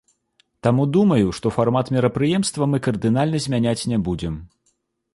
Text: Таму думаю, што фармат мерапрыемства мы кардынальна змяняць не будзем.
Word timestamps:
Таму 0.67 0.85
думаю, 0.97 1.27
што 1.41 1.51
фармат 1.57 1.93
мерапрыемства 1.97 2.71
мы 2.73 2.83
кардынальна 2.91 3.45
змяняць 3.47 3.79
не 3.93 4.05
будзем. 4.09 4.45